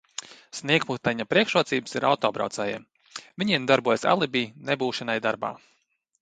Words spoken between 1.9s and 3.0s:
ir autobraucējiem,